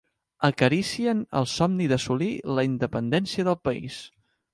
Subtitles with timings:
[0.47, 3.99] Acaricien el somni d'assolir la independència del país.